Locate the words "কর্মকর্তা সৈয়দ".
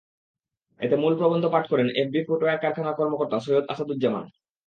2.99-3.65